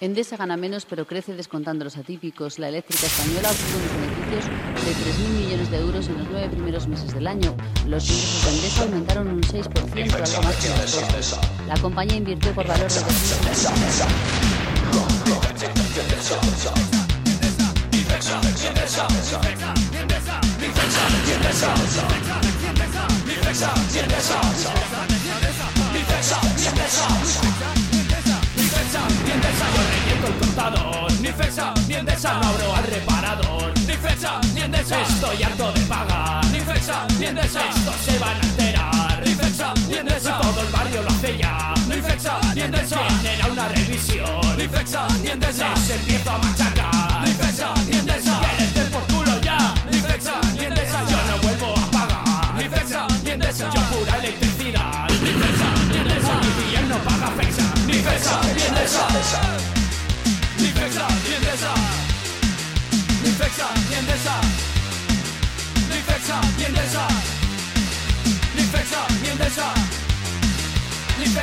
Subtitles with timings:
[0.00, 2.58] Endesa gana menos pero crece descontando los atípicos.
[2.58, 4.46] La eléctrica española obtuvo unos beneficios
[4.86, 7.54] de 3.000 millones de euros en los nueve primeros meses del año.
[7.86, 11.38] Los ingresos de Endesa aumentaron un 6%, algo más que costos.
[11.68, 14.40] La compañía invirtió por valor de 2.000
[32.20, 33.72] fecha, no abro al reparador.
[33.86, 36.44] Ni fecha, ni endesa, estoy harto de pagar.
[36.46, 39.22] Ni fecha, ni endesa, esto se van a enterar.
[39.24, 41.74] Ni fecha, ni endesa, todo el barrio lo hace ya.
[41.88, 44.56] Ni fecha, ni endesa, genera una revisión.
[44.58, 47.22] Ni fecha, ni endesa, se empieza a machacar.
[47.24, 48.40] Ni fecha, ni endesa,
[48.74, 49.74] que por culo ya.
[49.90, 52.54] Ni fecha, ni endesa, yo no vuelvo a pagar.
[52.56, 55.08] Ni fecha, ni endesa, yo pura electricidad.
[55.08, 57.64] Ni fecha, ni endesa, mi no paga fecha.
[57.86, 59.39] Ni fecha, ni endesa.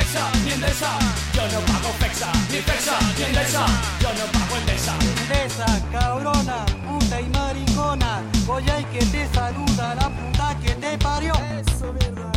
[0.08, 0.98] Ni fecha, ni endesa.
[1.34, 3.66] Yo no pago fecha, ni fecha, ni endesa.
[4.00, 4.94] Yo no pago endesa.
[5.02, 8.22] Endesa, cabrona, puta y maricona.
[8.46, 11.34] Voy y que te saluda la puta que te parió.
[11.34, 12.32] Eso, verdad.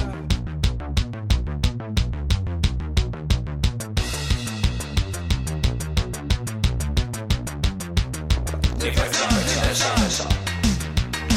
[8.80, 10.26] Ni fecha, ni endesa.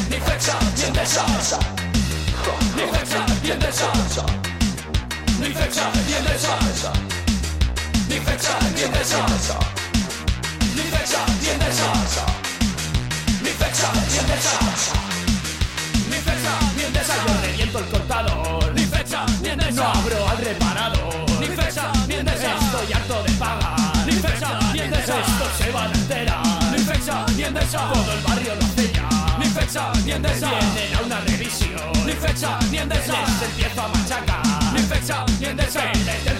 [0.09, 1.25] Ni fecha, ni endesa.
[2.75, 4.44] Ni fecha, ni endesa.
[27.77, 29.09] Todo el barrio lo hace ya.
[29.39, 32.05] Ni fecha, ni endesa, vienen a una revisión.
[32.05, 34.73] Ni fecha, ni endesa, se empieza a machacar.
[34.73, 36.37] Ni fecha, ni endesa, desde el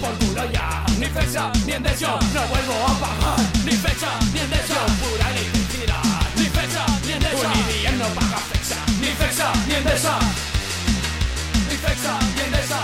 [1.36, 3.40] fecha, ni endesa, no vuelvo a pagar.
[3.66, 6.02] Ni fecha, ni endesa, pura electricidad.
[6.38, 7.48] Ni fecha, ni endesa,
[7.92, 8.78] un no paga fecha.
[9.02, 10.20] Ni fecha, ni endesa.
[11.70, 12.80] Ni fecha, ni endesa.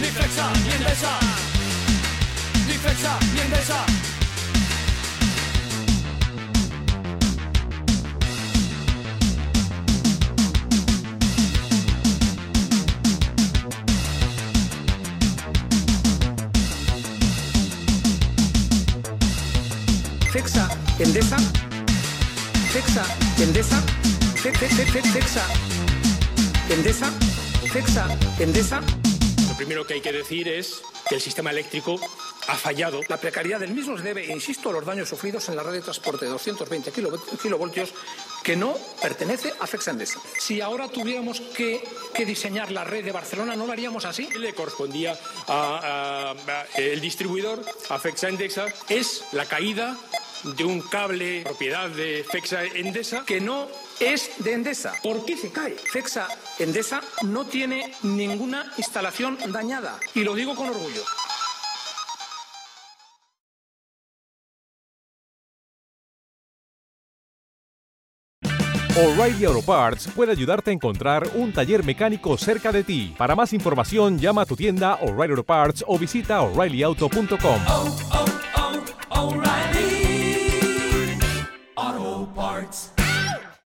[0.00, 1.12] Ni fecha, ni endesa.
[2.66, 3.91] Ni fecha, ni endesa.
[20.32, 20.66] Fexa,
[20.98, 21.36] Endesa,
[22.72, 23.02] Fexa,
[23.38, 23.82] Endesa,
[24.34, 25.42] Fexa,
[26.70, 27.12] Endesa,
[27.70, 28.06] Fexa,
[28.40, 29.11] Endesa.
[29.62, 32.00] Primero que hay que decir es que el sistema eléctrico
[32.48, 33.00] ha fallado.
[33.08, 35.82] La precariedad del mismo se debe, insisto, a los daños sufridos en la red de
[35.82, 37.94] transporte de 220 kilovoltios
[38.42, 40.20] que no pertenece a Fexa Endesa.
[40.36, 41.80] Si ahora tuviéramos que,
[42.26, 44.28] diseñar la red de Barcelona, ¿no lo haríamos así?
[44.36, 46.34] Le correspondía a,
[46.74, 49.96] el distribuidor, a Fexa Endesa, es la caída
[50.44, 53.68] de un cable propiedad de Fexa Endesa que no
[54.00, 54.92] es de Endesa.
[55.02, 55.72] ¿Por qué se cae?
[55.72, 61.02] Fexa Endesa no tiene ninguna instalación dañada y lo digo con orgullo.
[68.94, 73.14] O'Reilly Auto Parts puede ayudarte a encontrar un taller mecánico cerca de ti.
[73.16, 78.31] Para más información, llama a tu tienda O'Reilly Auto Parts o visita oreillyauto.com.